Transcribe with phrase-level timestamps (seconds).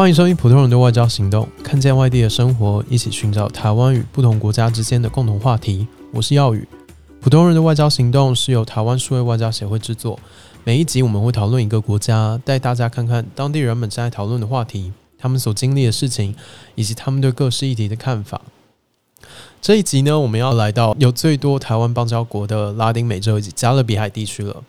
[0.00, 5.86] 欢迎收听《普通人的外交行动》，看见外地的生活，一起寻找台湾与不同国家之间的共同话题。
[6.10, 6.66] 我是耀宇。
[7.20, 10.18] 普通人的外交行动是由台湾数位外交协会制作。
[10.64, 16.34] 每一集我们会讨论一个国家，带大家看看当地人们正在讨论的话题，他们所经历的事情，
[16.76, 18.40] 以及他们对各式议题的看法。
[19.60, 24.62] 这一集呢，我们要来到有最多台湾邦交国的拉丁美洲以及加勒比海地区了。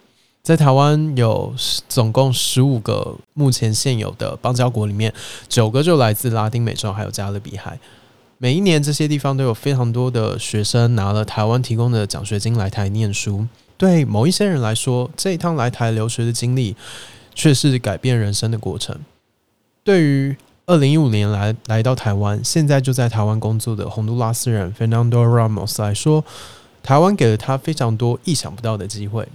[0.44, 1.54] 在台湾有
[1.88, 5.14] 总共十五个目前现有的邦交国里面，
[5.48, 7.80] 九个就来自拉丁美洲，还有加勒比海。
[8.40, 13.46] 每一年这些地方都有非常多的学生拿了台湾提供的奖学金来台念书。
[13.78, 16.76] 对某一些人来说，这一趟来台留学的经历
[17.36, 18.98] 却是改变人生的过程。
[19.84, 26.26] 对于二零一五年来来到台湾，现在就在台湾工作的洪都拉斯人 Fernando Ramos 来说，
[26.82, 29.28] 台湾给了他非常多意想不到的机会。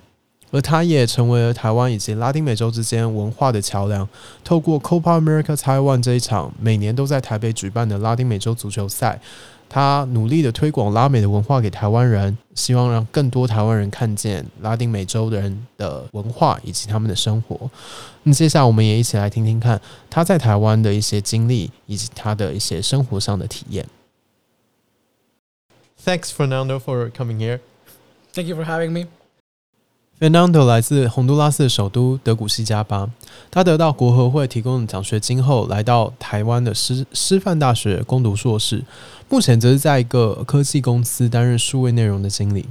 [0.57, 4.09] 而他也成为了台湾以及拉丁美洲之间文化的桥梁。
[4.43, 9.21] 透过 Copa America Taiwan 这一场每年都在台北举办的拉丁美洲足球赛，
[9.69, 17.71] 他努力的推广拉美的文化给台湾人，希望让更多台湾人看见拉丁美洲的人的文化以及他们的生活。
[18.23, 23.85] 那接下来我们也一起来听听看他在台湾的一些经历以及他的一些生活上的体验。
[26.03, 27.61] Thanks, Fernando, for coming here.
[28.33, 29.09] Thank you for having me.
[30.19, 33.07] Fernando 来自洪都拉斯的首都德古西加巴，
[33.51, 38.83] 他得到国合会提供的奖学金后，来到台湾的师师范大学攻读硕士，
[39.29, 42.65] 目前则是在一个科技公司担任数位内容的经理。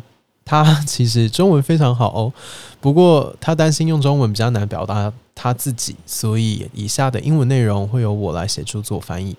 [0.44, 2.34] 他其实中文非常好哦，
[2.82, 9.36] 不过他担心用中文比较难表达他自己，所以以下的英文内容会由我来协助做翻译。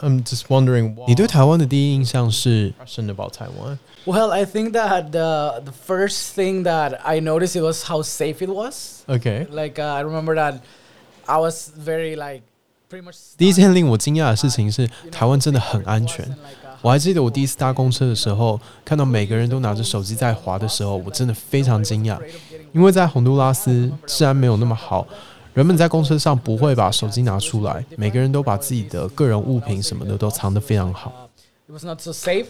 [0.00, 7.20] I'm just wondering，你对台湾的第一印象是 Russian about Taiwan？Well, I think that the the first thing that I
[7.20, 9.02] noticed it was how safe it was.
[9.06, 9.46] Okay.
[9.50, 10.60] Like uh, I remember that
[11.26, 12.42] I was very like
[12.88, 13.16] pretty much.
[13.36, 16.26] 第一件令我惊讶的事情是，台湾真的很安全。
[16.80, 22.18] 我还记得我第一次搭公车的时候，看到每个人都拿着手机在滑的时候，我真的非常惊讶，
[22.72, 25.06] 因为在洪都拉斯治安没有那么好。
[25.57, 31.11] 人们在公车上不会把手机拿出来，每个人都把自己的个人物品什么的都藏得非常好。
[31.67, 32.45] It was not so safe,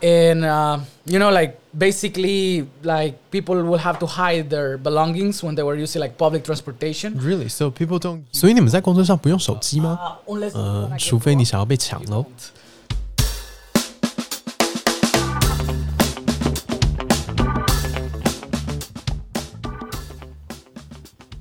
[0.00, 5.54] and uh, you know, like basically, like people will have to hide their belongings when
[5.54, 7.20] they were using like public transportation.
[7.20, 7.50] Really?
[7.50, 8.22] So people don't.
[8.32, 9.98] 所以你们在公车上不用手机吗？
[10.54, 12.24] 呃，除非你想要被抢喽。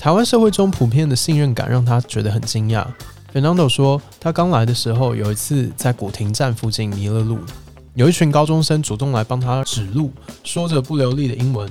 [0.06, 2.86] 台湾社会中普遍的信任感让他觉得很惊讶。
[3.34, 7.40] Fernando 说，他刚来的时候有一次在古亭站附近迷了路，
[7.96, 10.12] 有一群高中生主动来帮他指路，
[10.44, 11.68] 说着不流利的英文，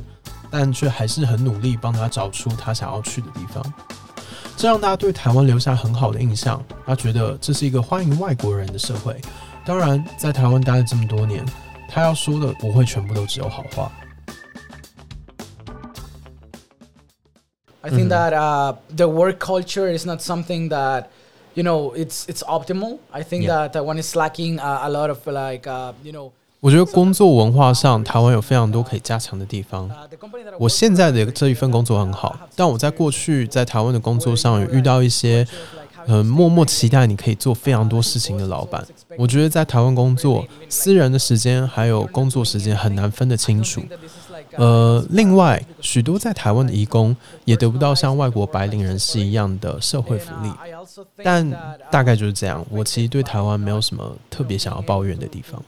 [0.51, 3.65] 但却还是很努力帮他找出他想要去的地方。
[4.57, 6.61] 这让他对台湾留下很好的印象。
[6.85, 9.17] 他觉得这是一个欢迎外国人的社会。
[9.65, 11.47] 当然，在台湾待了这么多年，
[11.89, 13.93] 他要说的不会全部都只有好话。
[17.85, 21.09] I think that uh, the work culture is not something that
[21.55, 22.97] you know it's it's optimal.
[23.13, 26.31] I think that Taiwan is lacking uh, a lot of like uh, you know.
[26.61, 29.91] 我觉得工作文化上，台湾有非常多可以加强的地方。
[30.59, 35.47] 我现在的这一份工作很好，但我在过去在台湾的工作上有遇到一些，
[36.07, 38.83] 嗯，默默期待你可以做非常多事情的老板。
[39.19, 43.83] 我觉得在台湾工作，私人的时间还有工作时间很难分得清楚。
[44.57, 50.51] 呃，另外，许多在台湾的移工也得不到像外国白领人士一样的社会福利，
[51.23, 51.49] 但
[51.91, 52.65] 大概就是这样。
[52.71, 55.63] 我其实对台湾没有什么特别想要抱怨的地方。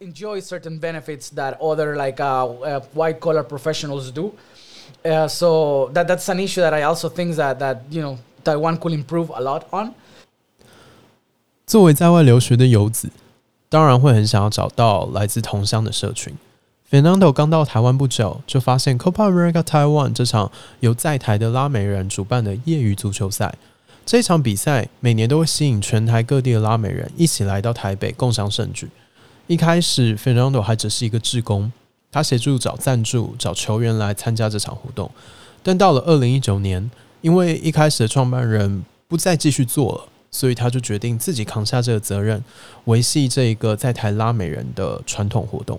[0.00, 4.32] Enjoy certain benefits that other like uh white collar professionals do.
[5.04, 8.78] Uh, so that that's an issue that I also think that that you know Taiwan
[8.78, 9.92] could improve a lot on.
[11.66, 13.10] 作为在外留学的游子，
[13.68, 16.34] 当然会很想要找到来自同乡的社群。
[16.90, 20.50] Fernando 刚到台湾不久，就发现 Copa America Taiwan 这场
[20.80, 23.54] 由在台的拉美人主办的业余足球赛。
[24.06, 28.88] 这场比赛每年都会吸引全台各地的拉美人一起来到台北共襄盛举。
[29.48, 31.70] 一开始，Fernando 还只是一个志工，
[32.10, 35.10] 他协助找赞助、找球员来参加这场活动。
[35.62, 36.90] 但到了二零一九年，
[37.20, 42.42] 因为一开始的创办人不再继续做了，所以他就决定自己扛下这个责任，
[42.86, 45.78] 维系这一个在台拉美人的传统活动。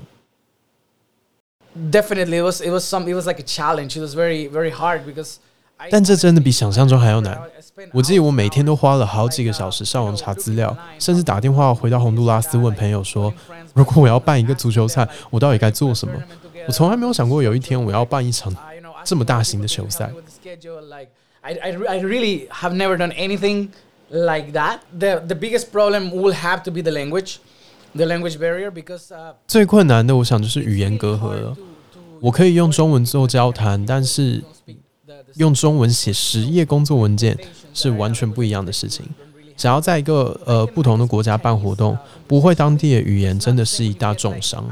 [1.91, 4.71] definitely it was it was some it was like a challenge it was very very
[4.71, 5.37] hard because
[5.91, 7.37] 但这真的比想象中还要难。
[7.93, 16.15] 我记得我每天都花了好几个小时上网查资料，甚至打电话回到洪都拉斯问朋友说：“如果我要办一个足球赛，我到底该做什么？”
[16.69, 18.55] 我从来没有想过有一天我要办一场
[19.05, 20.11] 这么大型的球赛。
[21.41, 23.71] I I I really have never done anything
[24.09, 24.79] like that.
[24.97, 27.39] The the biggest problem will have to be the language,
[27.96, 31.56] The language barrier because uh, 最困难的，我想就是语言隔阂了。
[32.20, 34.44] 我可以用中文做交谈，但是
[35.36, 37.38] 用中文写十页工作文件
[37.74, 39.06] 是完全不一样的事情。
[39.56, 41.98] 想要在一个呃不同的国家办活动，
[42.28, 44.66] 不会当地的语言真的是一大重伤。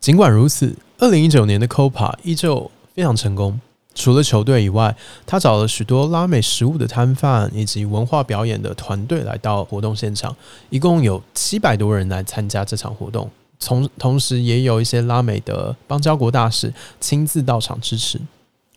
[0.00, 3.60] 尽管如此，二零一九年的 Copa 依旧非常成功。
[3.96, 4.94] 除了球队以外，
[5.26, 10.36] 他找了许多拉美食物的摊贩以及文化表演的团队来到活动现场，
[10.70, 13.28] 一共有七百多人来参加这场活动。
[13.58, 18.20] 从同时，也有一些拉美的邦交国大使亲自到场支持。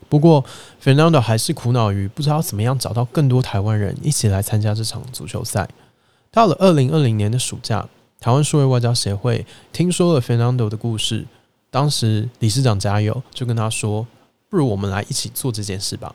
[0.08, 0.44] 不过
[0.82, 5.68] ，Fernando 还是苦恼于不知道怎么样找到更多台湾人一起来参加这场足球赛。
[6.32, 7.86] 到了二零二零年的暑假，
[8.22, 11.26] 台湾数位外交协会听说了 Fernando 的故事，
[11.70, 14.08] 当时理事长加油就跟他说
[14.50, 16.14] ：“不如我们来一起做这件事吧。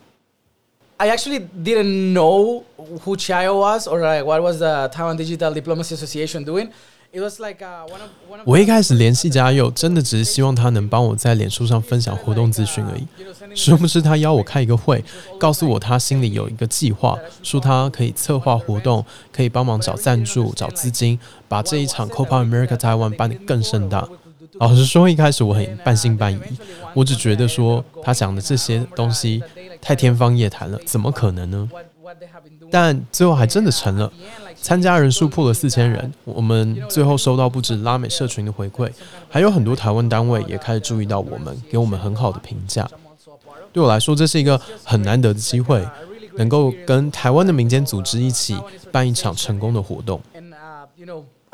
[0.97, 5.95] I actually didn't know who Chayo was or like what was the Taiwan Digital Diplomacy
[5.95, 6.69] Association doing.
[7.13, 13.07] It was like uh, one of one ”of 我一开始联系嘉佑，真的只是希望他能帮我在脸书上分享活动资讯而已。
[13.55, 15.05] 殊不知他邀我开一个会，
[15.39, 21.17] 告诉我他心里有一个计划，说他可以策划活动，可以帮忙找赞助、找资金，
[21.47, 24.09] 把这一场 Copa America Taiwan 办得更盛大。
[24.61, 26.39] 老实说，一开始我很半信半疑，
[26.95, 29.43] 我只觉得说他讲的这些东西
[29.81, 31.69] 太天方夜谭了，怎么可能呢？
[32.71, 34.13] 但最后还真的成了，
[34.61, 36.13] 参加人数破了四千人。
[36.25, 38.91] 我们最后收到不止拉美社群的回馈，
[39.29, 42.89] 还有很多台湾单位也开始注意到我们，给我们很好的评价。
[43.73, 45.85] 对我来说，这是一个很难得的机会，
[46.37, 48.57] 能够跟台湾的民间组织一起
[48.93, 50.21] 办一场成功的活动。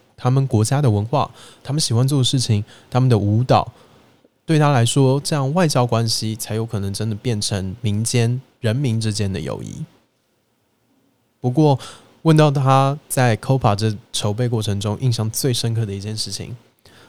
[0.21, 1.31] 他们国家的文化，
[1.63, 3.67] 他们喜欢做的事情，他们的舞蹈。
[4.45, 9.83] 对他来说，这样外交关系才有可能真的变成民间人民之间的友谊。
[11.39, 11.79] 不过，
[12.21, 16.55] 问到他在 Copa 这筹备过程中印象最深刻的一件事情，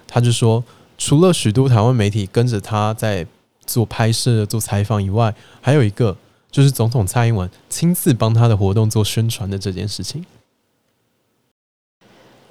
[0.07, 0.65] 他就说，
[0.97, 3.27] 除了许多台湾媒体跟着他在
[3.67, 6.17] 做拍摄、做采访以外，还有一个
[6.51, 10.25] 就是总统蔡英文亲自帮他的活动做宣传的这件事情。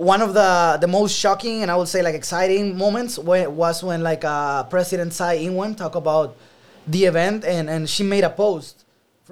[0.01, 3.83] One of the the most shocking and I would say like exciting moments when, was
[3.83, 6.31] when like uh, President Tsai Ing-wen talked about
[6.87, 8.77] the event and, and she made a post.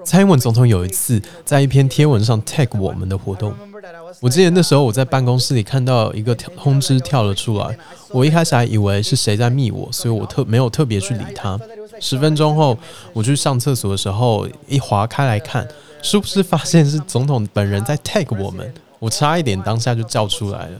[0.05, 3.53] 蔡英文总统有一次在一篇贴文上 tag 我们的活动
[4.21, 7.75] 我记得那时候 uh, 我在办公室里看到一个通知跳了出来，
[8.11, 11.59] 我一开始还以为是谁在密我，所以我特没有特别去理他。
[11.99, 12.77] 十分钟后，
[13.11, 15.67] 我去上厕所的时候，一划开来看，
[16.03, 20.79] 是不是发现是总统本人在 tag 我们，我差一点当下就叫出来了。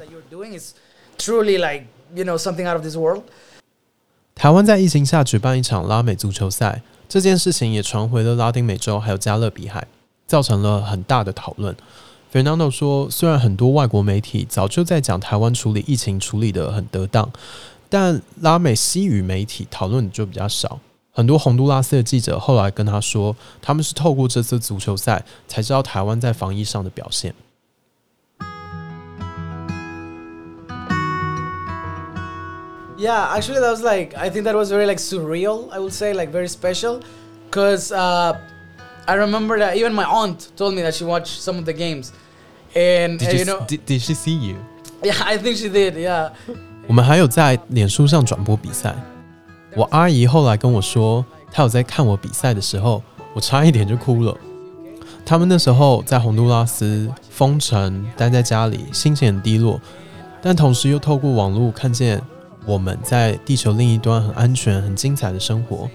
[4.35, 9.85] 台湾在疫情下举办一场拉美足球赛，这件事情也传回了拉丁美洲还有加勒比海，
[10.27, 11.75] 造成了很大的讨论。
[12.31, 17.29] Fernando 说，虽然很多外国媒体早就在讲台湾处理疫情处理得很得当，
[17.89, 20.79] 但拉美西语媒体讨论的就比较少。
[21.11, 27.33] 很多洪都拉斯的记者后来跟他说，他们是透过这次足球赛才知道台湾在防疫上的表现。
[32.98, 35.68] Yeah, actually, that was like I think that was very like surreal.
[35.72, 37.00] I would say like very special,
[37.50, 38.38] cause uh,
[39.06, 42.12] I remember that even my aunt told me that she watched some of the games,
[42.74, 44.56] and uh, you know, did, did she see you？
[45.02, 45.94] yeah, I think she did.
[45.96, 46.30] Yeah,
[46.86, 48.94] 我们还有在脸书上转播比赛。
[49.74, 53.02] 我阿姨后来跟我说，她有在看我比赛的时候，
[53.34, 54.36] 我差一点就哭了。
[55.26, 59.80] 他们那时候在洪都拉斯封城，待在家里，心情很低落，
[60.40, 62.22] 但同时又透过网络看见
[62.69, 65.89] 我们在地球另一端很安全、很精彩的生活。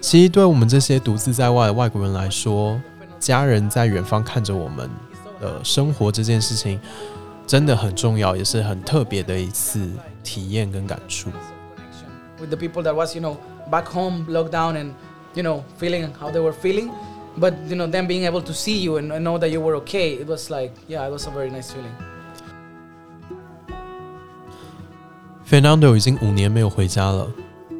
[0.00, 2.80] 其实对我们这些独自在外的外国人来说，
[3.20, 4.88] 家人在远方看着我们
[5.38, 6.80] 的生活这件事情，
[7.46, 9.86] 真的很重要，也是很特别的一次
[10.24, 11.30] 体验跟感触。
[12.40, 13.36] with the people that was you know
[13.70, 14.92] back home locked down and
[15.34, 16.90] you know feeling how they were feeling,
[17.38, 20.14] but you know them being able to see you and, know that you were okay.
[20.14, 21.92] It was like yeah, it was a very nice feeling.
[25.50, 27.26] Fernando 已经五年没有回家了，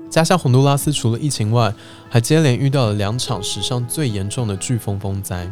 [0.09, 1.71] 家乡洪都拉斯除了疫情外，
[2.09, 5.47] 还接连遇到了两场史上最严重的飓风风灾，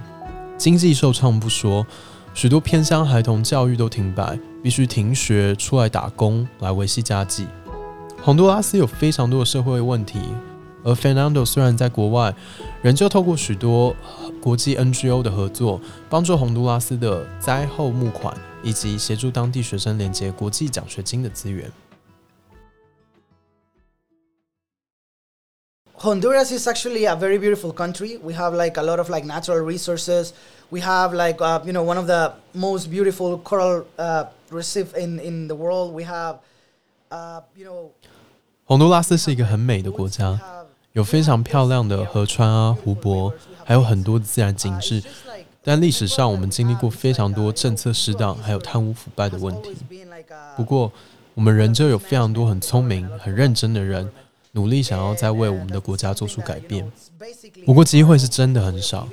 [0.56, 1.86] 经济受创不说，
[2.32, 7.46] 许多偏乡孩童教育都停摆，必须停学出来打工来维系家计。
[8.22, 10.18] 洪都拉斯有非常多的社会问题，
[10.84, 12.34] 而 Fernando 虽然在国外，
[12.80, 13.94] 仍旧透过许多
[14.40, 21.70] 国际 NGO 的合作，帮助洪都拉斯的灾后募款，以及协助当地学生连接国际奖学金的资源。
[26.01, 28.17] Honduras is actually a very beautiful country.
[28.17, 30.33] We have like a lot of like natural resources.
[30.71, 35.19] We have like uh, you know one of the most beautiful coral uh, reef in
[35.19, 35.93] in the world.
[35.93, 36.39] We have
[37.11, 37.91] uh, you know
[38.65, 43.31] 洪都拉斯是一个很美的国 we 家， have 有非常漂亮的河川啊、湖泊，
[43.63, 45.03] 还有很多的自然景致。
[45.63, 49.75] 但历史上，我们经历过非常多政策失当，还有贪污腐败的问题。
[50.57, 50.91] 不过，
[51.35, 54.11] 我们仍旧有非常多很聪明、很认真的人，
[54.56, 56.90] 努力想要再为我们的国家做出改变。
[57.66, 59.06] 不过，机会是真的很少。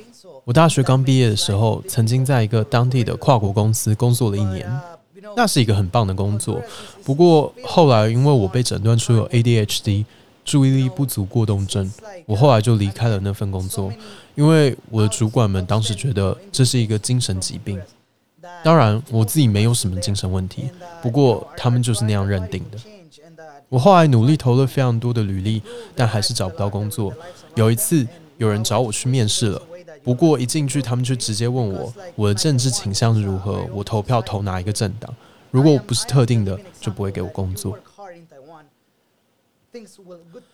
[0.46, 4.66] 我大学刚毕业的时候，曾经在一个当地的跨国公司工作了一年，
[5.36, 6.62] 那是一个很棒的工作。
[7.04, 10.06] 不过后来，因为我被诊断出有 ADHD，
[10.46, 11.92] 注意力不足过动症，
[12.26, 13.92] 我后来就离开了那份工作，
[14.36, 17.78] 因为我的主管们当时觉得这是一个精神疾病。
[18.64, 20.70] 当然，我自己没有什么精神问题，
[21.02, 22.78] 不过他们就是那样认定的。
[23.74, 25.60] 我后来努力投了非常多的履历，
[25.96, 27.12] 但还是找不到工作。
[27.56, 29.60] 有一次，有人找我去面试了，
[30.04, 35.12] 不过一进去，他们就直接问我我的政治倾向是如何，我投票投哪一个政党。
[35.50, 37.76] 如果我不是特定的，就不会给我工作。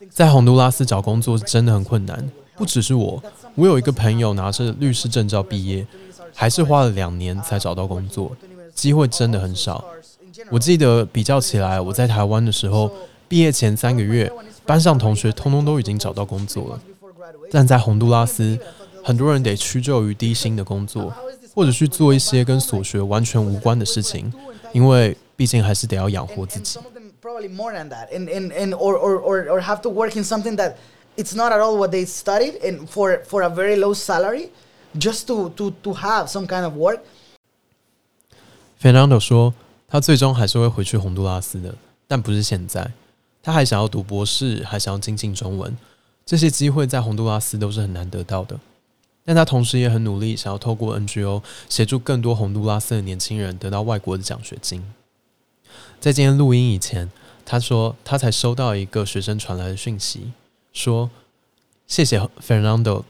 [0.09, 3.21] 在洪都拉斯找工作是真的很困难，不只是我，
[3.55, 5.85] 我有一个朋友拿着律师证照毕业，
[6.33, 8.31] 还是花了两年才找到工作，
[8.73, 9.83] 机会真的很少。
[10.49, 12.89] 我记得比较起来，我在台湾的时候，
[13.29, 14.29] 毕业前三个月，
[14.65, 16.81] 班上同学通通都已经找到工作了，
[17.51, 18.57] 但在洪都拉斯，
[19.03, 21.13] 很多人得屈就于低薪的工作，
[21.53, 24.33] 或者去做一些跟所学完全无关的事情，
[24.73, 26.79] 因为毕竟还是得要养活自己
[27.21, 30.23] probably more than that, and and, and or, or, or, or have to work in
[30.23, 30.73] something that
[31.15, 34.49] it's not at all what they studied, and for for a very low salary,
[34.97, 37.01] just to to to have some kind of work.
[38.81, 39.53] Fernando 说，
[39.87, 41.75] 他最终还是会回去洪都拉斯的，
[42.07, 42.89] 但不是现在。
[43.49, 45.75] 他还想要读博士，还想要精进中文，
[46.23, 48.59] 这些机会在洪都拉斯都是很难得到的。
[49.25, 54.83] 但他同时也很努力，想要透过 NGO 协助更多洪都拉斯的年轻人得到外国的奖学金。
[55.99, 57.09] 在今天录音以前，
[57.43, 60.31] 他说他才收到一个学生传来的讯息，
[60.71, 61.09] 说
[61.87, 63.01] 谢谢 Fernando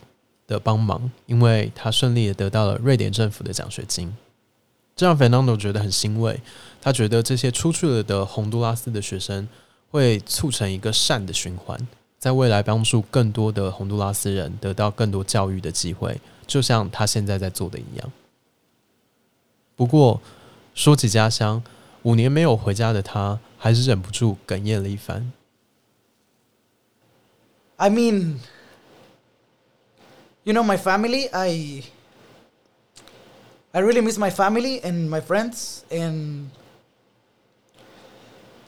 [0.47, 4.15] 的帮忙，因为他顺利的得到了瑞典政府的奖学金。
[4.95, 6.39] 这让 Fernando 觉得很欣慰，
[6.81, 9.49] 他觉得这些出去了的洪都拉斯的学生
[9.91, 11.79] 会促成一个善的循环，
[12.17, 18.11] 在未来帮助更多的洪都拉斯人得到更多教育的机会，就像他现在在做的一样。
[19.75, 20.21] 不过
[20.75, 21.63] 说起家乡，
[22.03, 25.31] 五年没有回家的他，还是忍不住哽咽了一番。
[27.77, 28.39] I mean,
[30.43, 31.29] you know, my family.
[31.31, 31.83] I
[33.71, 36.47] I really miss my family and my friends, and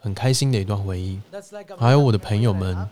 [0.00, 1.20] 很开心的一段回忆。
[1.78, 2.88] 还有我的朋友们，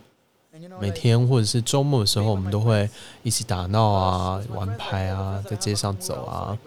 [0.81, 2.88] 每天或者是周末的时候，我们都会
[3.23, 6.59] 一起打闹啊、玩牌啊，在街上走啊。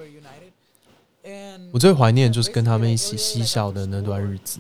[1.72, 4.60] 我最怀念就是跟他们一起嬉笑的那段日子，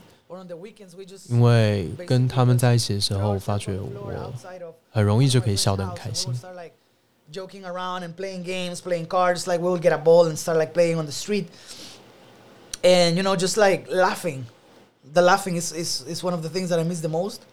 [1.27, 4.33] 因为跟他们在一起的时候，我发觉我
[4.91, 6.33] 很容易就可以笑得很开心。
[7.33, 9.47] Joking around and playing games, playing cards.
[9.47, 11.45] Like we would get a ball and start like playing on the street,
[12.83, 14.43] and you know, just like laughing.
[15.03, 17.45] The laughing is, is, is one of the things that I miss the most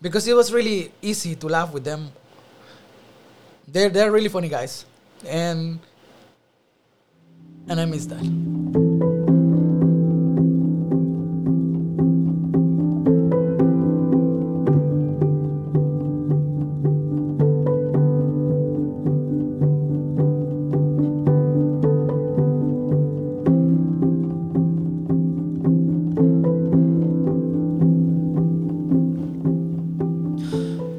[0.00, 2.12] because it was really easy to laugh with them.
[3.66, 4.86] They're they're really funny guys,
[5.26, 5.78] and
[7.68, 9.17] and I miss that.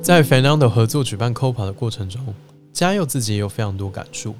[0.09, 2.33] 在 Fernando 合作举办 Copa 的过程中，
[2.73, 4.33] 嘉佑自己也有非常多感触。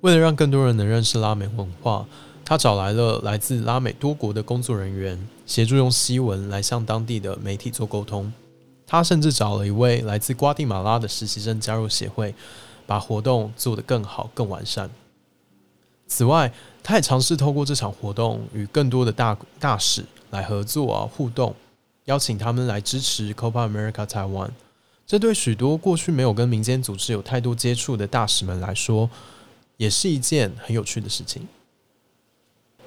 [0.00, 2.06] 为了让更多人能认识拉美文化，
[2.42, 8.32] 他找来了来自拉美多国的工作人员，协助用西文来向当地的媒体做沟通。
[8.86, 12.34] 他甚至找了一位来自瓜地马拉的实习生加入协会，
[12.86, 14.88] 把活动做得更好、更完善。
[16.06, 16.50] 此外，
[16.82, 21.54] 他也尝试透过这场活动与更多的大大使来合作啊互动，
[22.06, 24.50] 邀请他们来支持 Copa America Taiwan。
[25.06, 29.10] 这对许多过去没有跟民间组织有太多接触的大使们来说，
[29.76, 31.46] 也是一件很有趣的事情。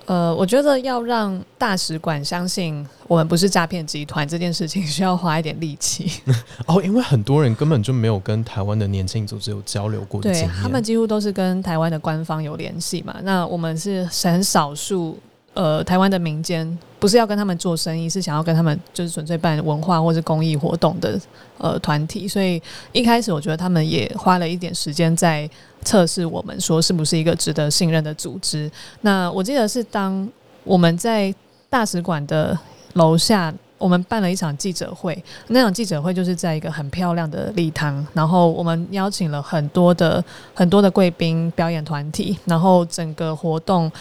[0.06, 6.22] 呃，我觉得要让大使馆相信我们不是诈骗集团这件事情，需要花一点力气。
[6.68, 13.16] 哦，因为很多人根本就没有跟台湾的年轻组织有交流过的对，他们几乎都是跟台湾的官方有联系嘛。
[13.24, 15.18] 那我们是很少数，
[15.56, 21.20] 呃，台湾的民间不是要跟他们做生意，是想要跟他们就是纯粹办文化或是公益活动的
[21.58, 22.28] 呃团体。
[22.28, 25.50] 所以一开始我觉得他们也花了一点时间在
[25.84, 28.70] 测试我们，说是不是一个值得信任的组织。
[29.02, 30.30] 那我记得是当
[30.64, 31.34] 我们在
[31.70, 32.56] 大使馆的
[32.94, 33.54] 楼下。
[33.78, 43.92] 我们办了一场记者会，那场记者会就是在一个很漂亮的礼堂，然后我们邀请了很多的很多的贵宾、表演团体，然后整个活动，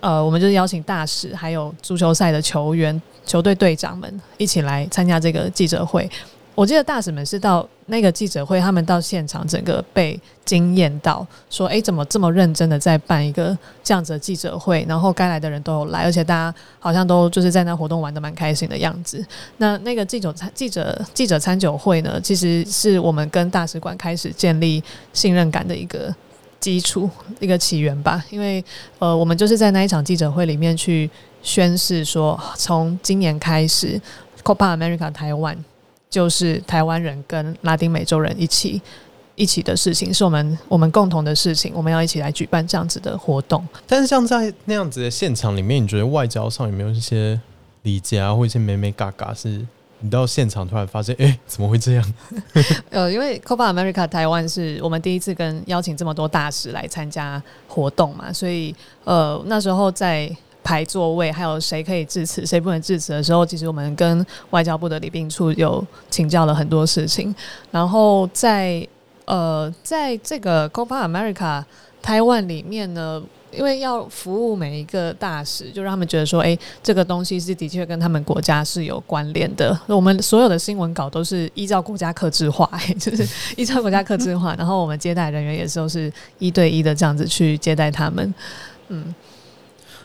[0.00, 6.08] 呃，我们就是邀请大使，还有足球赛的球员、球队队长们一起来参加这个记者会。
[6.54, 14.84] 我记得大使们是到那个记者会，他们到现场，整个被惊艳到，说：“诶，怎么这么认真的在办一个这样子的记者会？
[14.88, 19.24] 然后该来的人都有来，而且大家好像都就是在那活动玩的蛮开心的样子。”
[19.58, 26.12] 那那个记者参记者记者参酒会呢，其实是我们跟大使馆开始建立信任感的一个
[26.60, 27.08] 基础、
[27.40, 28.24] 一个起源吧。
[28.30, 28.64] 因为
[28.98, 31.10] 呃，我们就是在那一场记者会里面去
[31.42, 34.00] 宣誓说，从今年开始
[34.42, 35.56] ，Copa America 台湾
[36.08, 38.80] 就是台湾人跟拉丁美洲人一起。
[39.40, 43.64] 一起的事情是我们我们共同的事情，我们要一起来举办这样子的活动。
[43.86, 47.40] 但是像在那样子的现场里面，你觉得外交上有没有一些
[47.82, 49.64] 礼节啊，或一些美美嘎嘎，是
[50.00, 52.14] 你到现场突然发现，哎、怎么会这样？
[52.90, 60.30] 呃，因为 Copa America 台湾是我们第一次跟邀请这么多大使来参加活动嘛，所以呃那时候在
[60.62, 67.34] 排座位，还有谁可以致辞，谁不能致辞的时候，其实我们跟外交部的礼宾处有请教了很多事情，
[67.70, 68.86] 然后在
[69.24, 71.64] 呃在这个 Copa America
[72.00, 73.22] 台湾里面呢。
[73.50, 79.78] 因为要服务每一个大使，就让他们觉得说，哎、这个东西是的确跟他们国家是有关联的。
[79.86, 88.34] 我们所有的新闻稿都是依照国家克制化， 就是依照国家克制化，然后我们接待人员也是都是一对一的这样子去接待他们。
[88.88, 89.14] 嗯，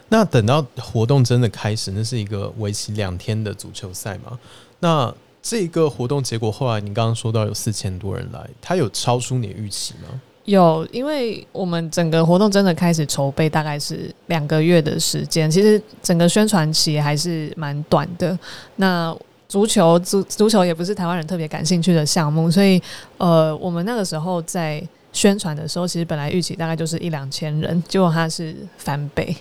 [0.09, 4.39] 那等到活动真的开始，那是一个为期两天的足球赛嘛？
[4.79, 10.21] 那这个活动结果后来你刚刚说到有四千多人来，它有超出你的预期吗？
[10.45, 15.49] 有，因为我们整个活动真的开始筹备，大概是两个月的时间。
[15.49, 18.37] 其实整个宣传期还是蛮短的。
[18.75, 19.15] 那
[19.47, 22.81] 足球足足球也不是台湾人特别感兴趣的项目，所以
[23.17, 29.35] 呃，我们那个时候在宣传的时候，其实本来预期大概就是一两千人，结果它是翻倍。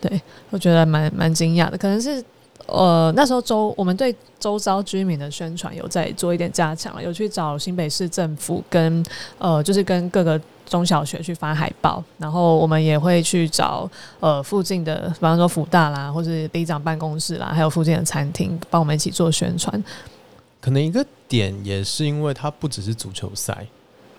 [0.00, 2.22] 对我觉得蛮蛮惊讶的，可能是。
[2.66, 9.04] 呃，那时候周我们对周遭居民的宣传有在做一点加强，有去找新北市政府跟
[9.38, 19.82] 呃，就是跟各个中小学去发海报，然后我们也会去找呃附近的，比方说福大啦，或是里长办公室啦，还有附近的餐厅，帮我们一起做宣传。
[20.60, 23.66] 可能一个点也是因为它不只是足球赛，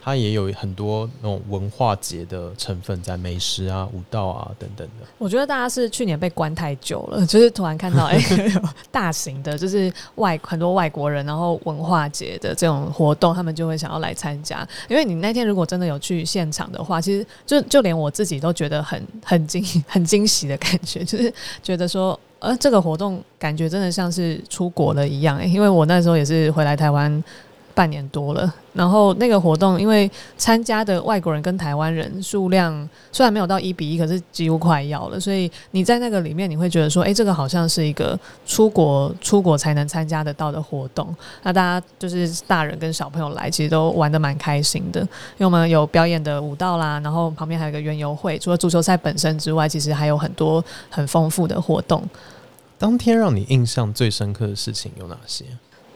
[0.03, 5.05] 它也有很多那种文化节的成分在，美食啊、舞蹈啊等等的。
[5.17, 8.61] 我觉得大家是去年被关太久了，就是突然看到哎、有
[8.91, 14.67] 大型的，就是外很多外国人，然后文化节的这种活动，他们就会想要来参加。
[14.89, 22.19] 因为你那天如果真的有去现场的话，其实就就连我自己都觉得很很惊 很惊喜的感觉，就是觉得说。
[22.41, 27.23] 呃，这个活动感觉真的像是出国了一样、欸，因为我那时候也是回来台湾
[27.71, 41.15] 半年多了，然后那个活动因为参加的外国人跟台湾人数量虽然没有到一比一，可是几乎快要了，所以你在那个里面你会觉得说，哎、这个好像是一个出国出国才能参加得到的活动。
[41.43, 52.03] 那大家就是大人跟小朋友来，其实都玩的蛮开心的，因为我们有表演的舞蹈啦，然后旁边还有一个园游会，除了足球赛本身之外，其实还有很多很丰富的活动。
[52.77, 55.45] 当天让你印象最深刻的事情有哪些？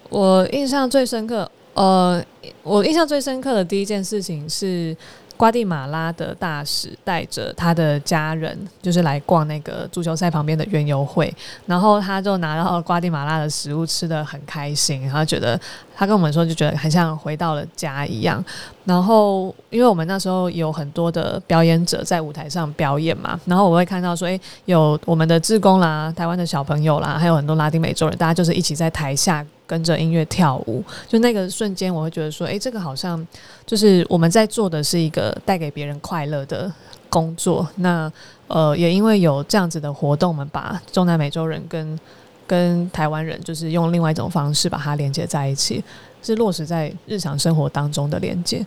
[0.10, 2.24] 我印象最深刻，呃，
[2.64, 4.96] 我印象最深刻的第一件事情是，
[5.36, 11.34] 瓜地马拉的大使带着他的家人，就是来逛那个足球赛旁边的园游会，
[11.66, 15.60] 然后他就拿到瓜地马拉的食物，吃的很开心，然后觉得
[15.94, 18.42] 他跟我们说，就觉得很像回到了家一样。
[18.86, 30.84] 然后，因为我们那时候有很多的表演者在舞台上表演嘛，然后我会看到说，诶，有我们的志工啦，台湾的小朋友啦，还有很多拉丁美洲人，大家就是一起在台下跟着音乐跳舞。
[31.08, 33.26] 就那个瞬间，我会觉得说，诶，这个好像
[33.66, 36.72] 就是我们在做的是一个带给别人快乐的
[37.10, 37.68] 工作。
[37.76, 38.12] 那
[38.48, 42.00] 呃，也因为有这样子的活动，我们把中南美洲人跟
[42.46, 45.84] 跟台湾人，就是用另外一种方式把它连接在一起。
[46.22, 48.66] 是落实在日常生活当中的连接。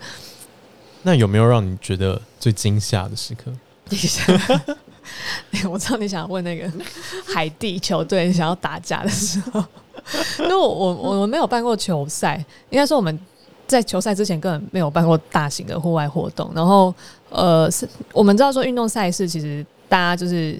[1.02, 3.52] 那有没有让你觉得最惊吓的时刻？
[5.70, 6.70] 我知道你想问那个
[7.26, 9.64] 海地球队想要打架的时候，
[10.40, 13.18] 因为我我我没有办过球赛，应该说我们
[13.66, 16.50] 在球赛之前根本没有办过大型的户外活动。
[16.54, 16.94] 然后
[17.30, 20.58] 呃，是我们知道说运动赛事其实大家就是。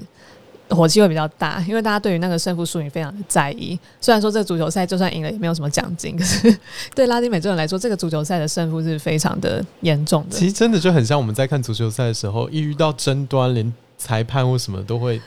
[0.71, 3.81] 火气会比较大，因为大家对于那个胜负输赢非常的在意。
[4.03, 6.55] 虽然说这个足球赛就算赢了也没有什么奖金，可是
[6.95, 10.37] 对拉丁美洲人来说，这个足球赛的胜负是非常的严重的。
[10.37, 15.21] 其实真的就很像我们在看足球赛的时候，一遇到争端，连裁判或什么都会。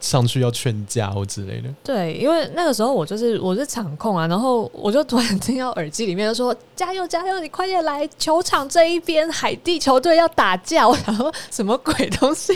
[0.00, 1.68] 上去要劝架或之类的。
[1.82, 12.52] 对，因为那个时候我就是我是场控啊，然后我就突然听到耳机里面就说：“加油加油，你快点来球场这一边，海地球队要打架。”我想说什么鬼东西？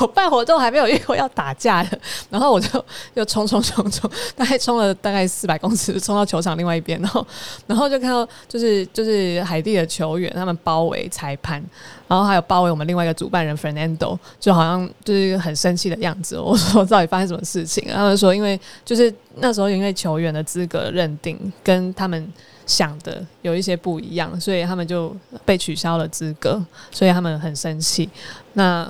[0.00, 1.98] 我办活动还没有遇过要打架的，
[2.30, 7.26] 然后我就又冲冲冲冲，大概冲了大概四百公尺，冲到球场另外一边，然后
[7.66, 11.60] 然后就看到就是就是海地的球员他们包围裁判。
[12.06, 16.36] 然后还有包围我们另外一个主办人 Fernando，就好像就是一个很生气的样子。
[16.40, 17.88] 我说到底发生什么事情？
[17.90, 22.30] 他们说因为就是那时候因为球员的资格认定跟他们
[22.66, 28.08] 想的有一些不一样，所以他们就被取消了资格，所以他们很生气。
[28.52, 28.86] 那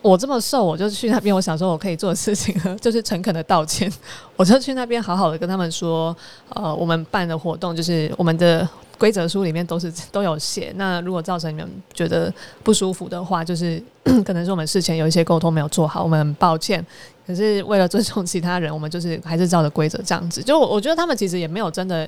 [0.00, 3.92] 我这么瘦，我就去那边，我想说我可以做的事情就是诚恳的道歉。
[4.36, 6.16] 我就去那边好好的跟他们说，
[6.50, 8.68] 呃，我们办的活动就是我们的。
[8.98, 10.72] 规则书里面都是 都有写。
[10.76, 13.82] 那如果造成你们觉得不舒服的话，就是
[14.24, 16.84] 可能是我们事前有一些沟通没有做好，我们很抱歉。
[17.26, 20.42] 可是为了尊重其他人，我们就是还是照着规则这样子。
[20.42, 22.06] 就我觉得他们其实也没有真的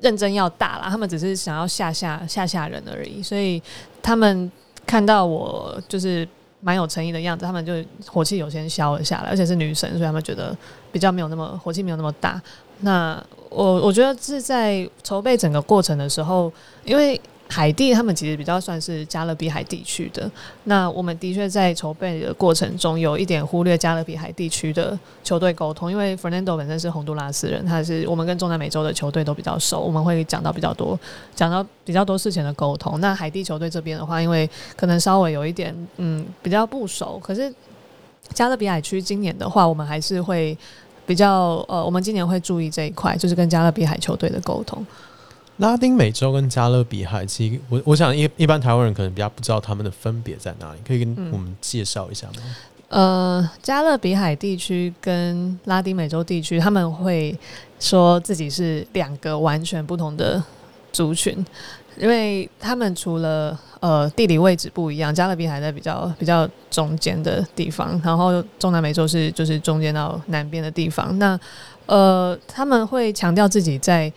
[0.00, 3.22] 认真要打啦，他们只是想要吓吓吓吓人而已。
[3.22, 3.62] 所以
[4.02, 4.50] 他们
[4.84, 6.26] 看到我就是
[6.60, 7.72] 蛮有诚意的样子，他们就
[8.06, 10.56] 火气有先消了下来，而且是女神，所以他们觉得
[10.90, 12.42] 比较没有那么火气没有那么大。
[12.80, 16.52] 那我我觉得是在筹备整个过程的时候，
[16.84, 20.30] 因为海地他们其实比较算是加勒比海地区的，
[20.64, 31.00] 那我们的确在筹备的过程中有一点忽略加勒比海地区的球队沟通，因为 Fernando 本身是洪都拉斯人，他是我们跟中南美洲的球队都比较熟，我们会讲到比较多，
[31.34, 33.00] 讲到比较多事情的沟通。
[33.00, 37.50] 那海地球队这边的话，因为可能稍微有一点嗯比较不熟，可是
[38.34, 40.54] 加勒比海区今年的话，我们还是会。
[41.08, 44.86] 比较呃，我们今年会注意这一块，就是跟加勒比海球队的沟通。
[45.56, 52.34] 拉丁美洲跟加勒比海，其实我我想一一般台湾人可能比较不知道他们的分别在哪里，可以跟我们介绍一下吗？
[52.90, 57.36] 呃，加勒比海地区跟拉丁美洲地区，他们会
[57.80, 60.42] 说自己是两个完全不同的
[60.98, 61.46] 族群。
[62.00, 71.18] 因为他们除了呃地理位置不一样，加勒比海在比较比较中间的地方，然后中南美洲是就是中间到南边的地方。
[71.18, 71.38] 那
[71.86, 74.12] 呃他们会强调自己在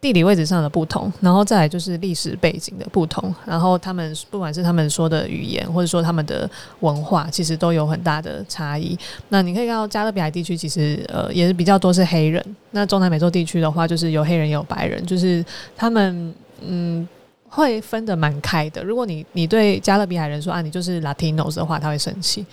[0.00, 6.48] 地理位置上的不同，然后再来就是历史背景的不同，然后他们不管是他们说的语言，或者说他们的
[6.80, 8.98] 文化，其实都有很大的差异。
[9.28, 15.44] 那你可以看到加勒比海地区其实呃也是比较多是黑人，那中南美洲地区的话就是有黑人有白人，就是
[15.76, 16.34] 他们。
[16.62, 17.08] 嗯，
[17.48, 18.84] 会分得蛮开的。
[18.84, 22.44] 如果你你对加勒比海人说啊，你就是 Latinos 的话，他会生气。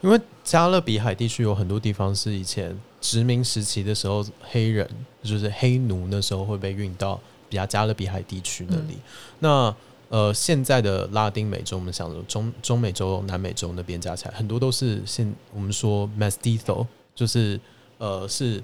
[0.00, 4.88] 因为加勒比海地区有很多地方是以前殖民时期的时候，黑人
[5.22, 8.98] 就是黑奴那时候会被运到比较加勒比海地区那里。
[9.38, 9.74] 那
[10.08, 17.60] 呃，现在的拉丁美洲，我们想说中中美洲、南美洲那边加起来，很多都是现我们说 Mestizo，就是
[17.98, 18.62] 呃是。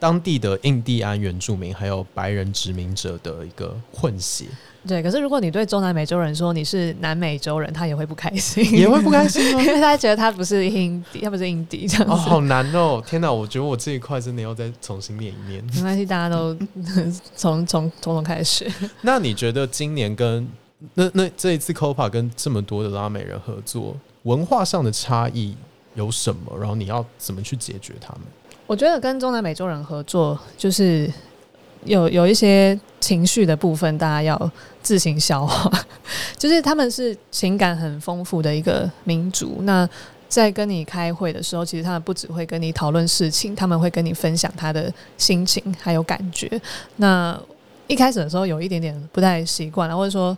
[0.00, 4.46] 当地的印第安原住民还有白人殖民者的一个混血，
[4.86, 5.02] 对。
[5.02, 12.12] 可是如果你对中南美洲人说你是南美洲人，他也会不开心，也会不开心， 因为他觉得他不是印第，他不是印第这样子。
[12.12, 13.02] 哦，好难哦！
[13.06, 15.64] 天哪，我觉得我这一块真的要再重新念一念。
[15.74, 16.56] 没关系，大家都
[17.34, 18.70] 从从从头开始。
[19.02, 20.48] 那你觉得今年跟
[20.94, 25.56] 那那这一次 Copa 跟这么多的拉美人合作，文化上的差异
[25.94, 26.56] 有什么？
[26.56, 28.22] 然后你要怎么去解决他们？
[28.68, 31.10] 我觉得跟中南美洲人合作，就是
[31.84, 34.50] 有有一些情绪的部分，大家要
[34.82, 35.72] 自行消化。
[36.36, 39.60] 就是他们是情感很丰富的一个民族。
[39.62, 39.88] 那
[40.28, 46.60] 在跟你开会的时候，其实他们不只会跟你讨论事情，他们会跟你分享他的心情还有感觉。
[46.96, 47.40] 那
[47.86, 50.36] 一开始的时候有一点点不太习惯，或者说，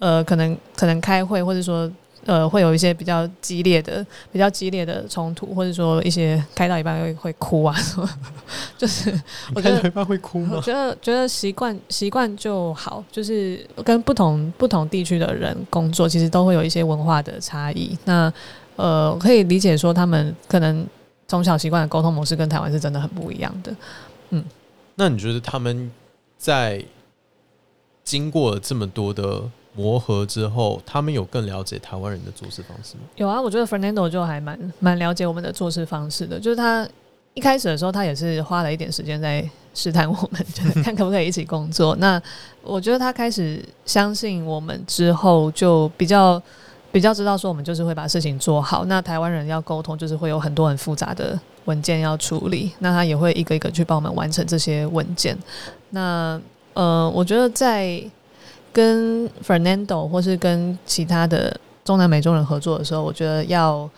[0.00, 1.88] 呃，可能可能开会，或者说。
[2.24, 8.08] 呃，会有一些比较激烈的、比较激烈的冲突，或者说一些开到一半会会哭啊什么，
[8.78, 9.12] 就是
[9.54, 10.52] 我觉得一半会哭吗？
[10.56, 17.98] 我觉得觉得习惯习惯就好，就是跟不同不同地区的人工作，其实都会有一些文化的差异。
[18.04, 18.32] 那
[18.76, 20.86] 呃，可以理解说他们可能
[21.26, 23.74] 从小习惯的沟通模式跟台湾是真的很不一样的。
[24.30, 24.44] 嗯，
[24.94, 25.90] 那你觉得他们
[26.38, 26.84] 在
[28.04, 29.42] 经过了这么多的？
[29.74, 33.02] 磨合之后，他们有更了解台湾人的做事方式吗？
[33.16, 36.38] 有啊，我觉得 Fernando 就还蛮蛮了解我们的做事方式的。
[36.38, 36.86] 就是他
[37.34, 41.96] 一开始的时候，他也是花了一点时间在试探我们，看可不可以一起工作。
[41.96, 42.20] 那
[42.62, 46.40] 我觉得他开始相信我们之后，就比较
[46.90, 48.84] 比较知道说我们就是会把事情做好。
[48.84, 55.34] 那台湾人要沟通，就是会有很多很复杂的文件要处理，那他也会一个一个去帮我们完成这些文件。
[55.88, 56.38] 那
[56.74, 58.02] 呃，我觉得在
[58.72, 61.54] 跟 Fernando 或是跟其他的
[61.84, 63.88] 中南美洲人合作的时候，我觉得要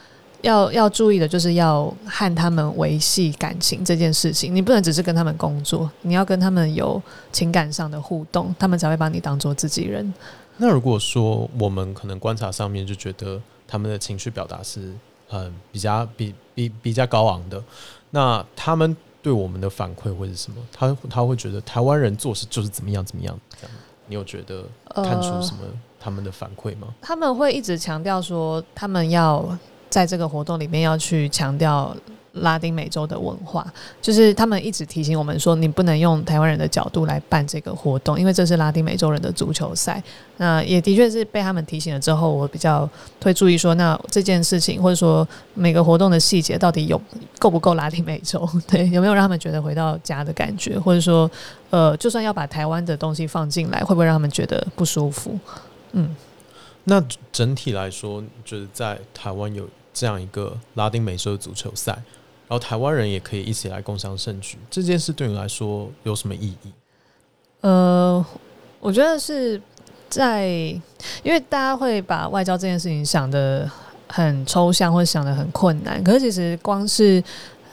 [0.42, 4.54] 要要注意的就是要和他们维系感情这件事情。
[4.54, 7.00] 你不能只是跟他们工作，你要跟他们有
[7.32, 10.12] 情感上的互动，他们才会把你当做自己人。
[10.56, 14.92] 那如果说我们可能观察上面就觉得他们的情绪表达是
[15.30, 17.62] 嗯比较比比比较高昂的，
[18.10, 20.58] 那他们对我们的反馈会是什么？
[20.72, 23.76] 他他会觉得台湾人做事就是怎么样怎么样这样。
[24.06, 24.64] 你有觉得
[24.94, 25.60] 看出什么
[25.98, 26.88] 他们的反馈吗？
[27.00, 29.56] 他们会一直强调说，他们要
[29.88, 31.96] 在这个活动里面要去强调。
[32.34, 33.66] 拉丁美洲的文化，
[34.02, 40.02] 就是他们一直提醒我们说，你不能用台湾人的角度来办这个活动，因为这是拉丁美洲人的足球赛。
[40.36, 42.88] 那也的确是被他们提醒了之后，我比较
[43.22, 47.00] 会注意说，那这件事情或者说每个活动的细节到底有
[47.38, 48.48] 够不够拉丁美洲？
[48.66, 50.76] 对，有没有让他们觉得回到家的感觉？
[50.76, 51.30] 或者说，
[51.70, 55.38] 呃，就算要把台湾的东西放进来，会不会让他们觉得不舒服？
[55.92, 56.16] 嗯，
[56.82, 61.96] 那整体来说，就是在台湾有这样一个拉丁美洲的足球赛。
[62.46, 66.72] 然后台湾人也可以一起来共享盛举，这件事对你来说有什么意义？
[67.62, 68.24] 呃，
[68.80, 69.60] 我觉得是
[70.10, 70.46] 在，
[71.22, 73.68] 因为大家会把外交这件事情想的
[74.06, 76.04] 很抽象，或者想的很困难。
[76.04, 77.24] 可是其实光是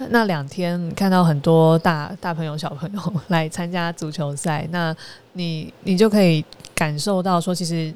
[0.09, 4.95] 那两天，看到很多大大朋友、小朋友来参加足球赛，那
[5.33, 7.93] 你你就可以感受到说，其实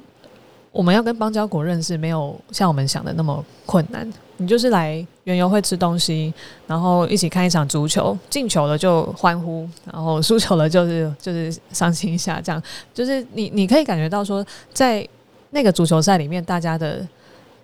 [0.70, 4.06] 我们要跟邦交国认识，没有像我们想的那么困难。
[4.38, 6.32] 你就是来原游会吃东西，
[6.66, 15.06] 然后一起看一场足球，进球了就欢呼，然后输球了就是 就是伤心一下，这样就是你你可以感觉到说，在
[15.50, 17.06] 那个足球赛里面，大家的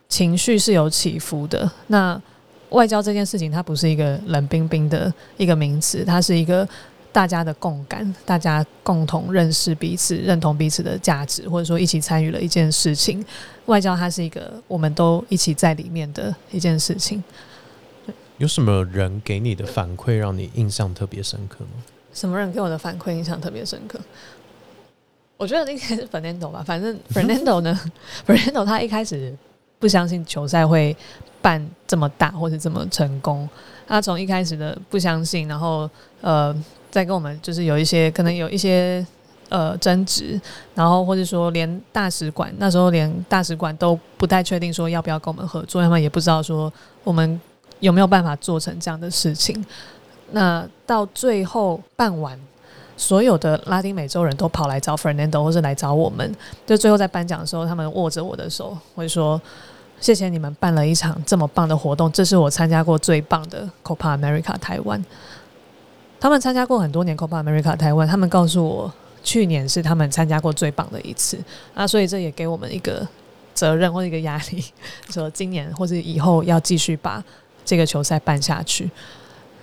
[0.09, 1.71] 情绪是有起伏的。
[1.89, 2.21] 那
[2.71, 6.67] 外交这件事情，它不是一个冷冰冰的一个名词，它是一个。
[7.13, 13.23] 大家的共感，大家共同认识彼此，认同彼此的价值，或者说一起参与了一件事情。
[13.67, 17.23] 外交它是一个我们都一起在里面的一件事情。
[18.39, 21.83] 有什么人给你的反馈让你印象特别深刻吗？
[22.15, 24.01] 什么人给我的反馈印象特别深刻？
[25.37, 26.65] 我觉得应该是 Fernando 吧。
[26.67, 27.79] 反正 Fernando 呢
[28.27, 29.37] ，Fernando 他一开始
[29.79, 30.97] 不相信球赛会
[31.43, 33.49] 办这么大或者这么成功。
[33.87, 35.89] 他从一开始的不相信，然后
[36.23, 36.57] 呃。
[36.93, 39.05] 在跟我们就是有一些可能有一些
[39.49, 40.41] 呃争执，
[40.75, 47.41] 然后或者说连大使馆那时候连大使馆都不太确定说要不要跟我们合作，他们也不知道说我们
[47.81, 49.65] 有没有办法做成这样的事情。
[50.33, 52.39] 那到最后办完，
[52.97, 56.35] 所有的拉丁美洲人都跑来找 Fernando 或是来找我们，
[56.67, 59.41] 就最后在颁奖的时候，他们握着我的手，会说
[60.01, 65.03] 谢谢你们办了一场这么棒的活动，这是我参加过最棒的 Copa America 台湾。
[66.23, 71.37] 他们参加过很多年 Copa America 台湾，他们告诉我，去年是他们参加过最棒的一次
[71.75, 73.05] 那，所以这也给我们一个
[73.53, 74.65] 责任或者一个压力，
[75.11, 77.21] 说今年或者以后要继续把
[77.65, 78.89] 这个球赛办下去。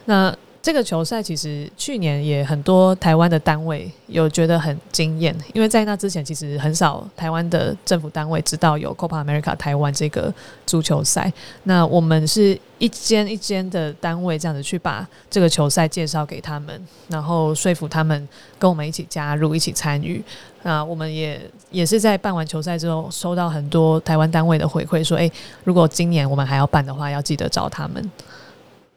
[0.04, 0.36] 那。
[0.62, 10.34] 这个球赛其实去年也很多台湾的单位有觉得很惊艳，因为在那之前其实很少台湾的政府单位知道有 Copa America 台湾这个
[10.66, 11.32] 足球赛。
[11.64, 18.28] 那我们是一间一间的单位这样子去把这个球赛介绍给他们，然后说服他们
[18.60, 20.22] 跟我们一起加入、一起参与。
[20.64, 21.40] 那我们也
[21.72, 25.32] 也是在办完球赛之后，收到很多台湾单位的回馈，说：“诶，
[25.64, 28.12] 如果今年我们还要办的话，要记得找他们。”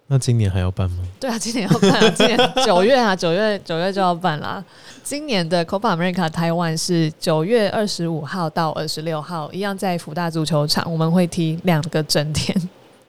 [0.08, 0.98] 那今年还要办吗？
[1.18, 4.62] 对啊，今年要办啊， 今年九月啊，九月九月就要办啦。
[5.02, 12.54] 今年的 Copa America 台湾是九月二十五号到二十六号，一样在福大足球场，我们会踢两个整天。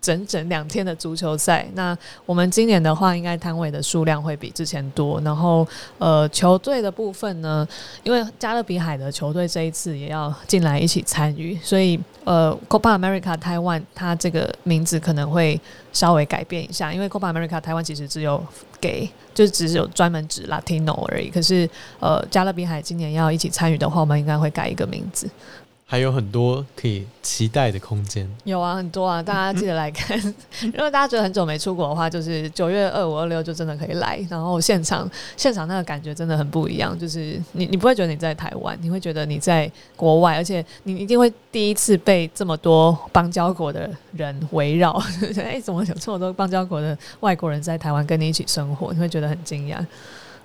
[0.03, 5.21] 整整两天的足球赛，那我们今年的话，应该摊位的数量会比之前多。
[5.21, 5.65] 然后，
[5.97, 7.65] 呃，球队的部分呢，
[8.03, 15.59] 因为加勒比海的球队这一次也要进来一起参与，所以呃，Copa America Taiwan 它这个名字可能会
[15.93, 16.93] 稍微改变一下。
[16.93, 18.45] 因为 Copa America 台湾其实只有
[18.81, 21.29] 给，就只有专门指 Latino 而已。
[21.29, 21.69] 可是，
[22.01, 25.29] 呃，加勒比海今年要一起参与的话，我们应该会改一个名字。
[25.93, 28.27] 还有很多可以期待的空间。
[28.45, 30.19] 有啊，很多啊，大家记得来看。
[30.73, 34.19] 如果大家觉得很久没出国的话，就是九月二五、二六就真的可以来。
[34.27, 36.97] 然后现场，现场那个感觉真的很不一样。
[36.97, 44.99] 就是你，你不会觉得你在台湾，你会觉得你在国外，而且你一定会第一次被这么多邦交国的人围绕。
[45.37, 48.91] 哎，怎么有这么多邦交国的外国人在台湾跟你一起生活？
[48.91, 49.77] 你会觉得很惊讶。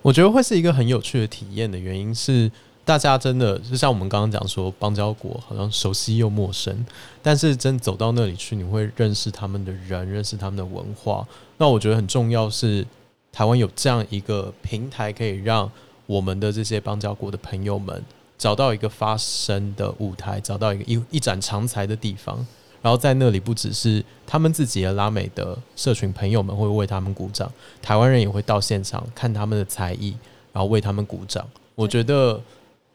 [0.02, 2.52] 我觉得会是一个很有趣的体验的原因是。
[2.88, 6.86] 大家真的就像我们刚刚讲说，邦交国好像熟悉又陌生，
[7.22, 11.28] 但是真走到那里去，你会认识他们的人，认识他们的文化。
[11.58, 12.86] 那我觉得很重要是，
[13.30, 15.70] 台湾有这样一个平台，可以让
[16.06, 18.02] 我们的这些邦交国的朋友们
[18.38, 22.36] 找到一个发声的舞台，找到一个一一展长才的地方。
[22.80, 30.16] 然后在那里，不只是他们自己的拉美的社群朋友们会为他们鼓掌，台湾人也会到现场看他们的才艺，
[30.54, 31.46] 然后为他们鼓掌。
[31.74, 32.40] 我觉得。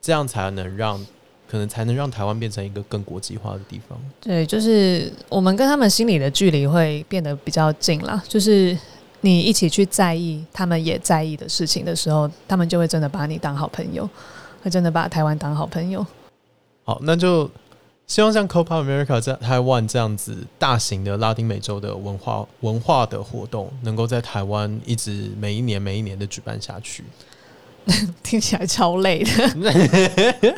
[0.04, 1.00] 这样才能让，
[1.50, 3.98] 可能才能让台湾变成一个更国际化的地方。
[4.20, 8.22] 对，就是我们跟他们心里的距离会变得比较近啦。
[8.28, 8.78] 就是
[9.22, 14.08] 你一起去在意他们也在意的事情的时候，他们就会真的把你当好朋友，
[14.62, 16.06] 会真的把台湾当好朋友。
[16.84, 17.50] 好，那就
[18.06, 27.06] 希望像 Copa America 在台湾这样子大型的拉丁美洲的文化文化的活动，能够在台湾一直每一年每一年的举办下去。
[28.24, 29.30] 听起来超累的，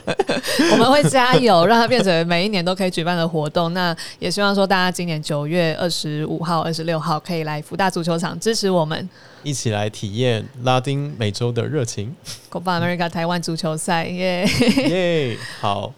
[0.72, 3.74] 我们会加油，让它变成每一年都可以举办的活动。
[3.74, 9.10] 那也希望说，大家今年九月二十五号、二十六号可以来福大足球场支持我们，
[9.44, 12.16] 一起来体验拉丁美洲的热情。
[12.52, 14.48] Copa America 台湾足球赛，耶
[14.88, 15.38] 耶！
[15.60, 15.92] 好，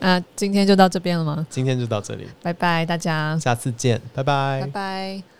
[0.00, 1.46] 那今天就到这边了吗？
[1.48, 5.37] 今天就到这里，拜拜，大家，下次见，拜拜，拜拜。